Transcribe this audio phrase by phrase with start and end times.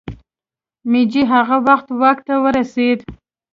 [0.91, 2.99] مېجي هغه وخت واک ته ورسېد.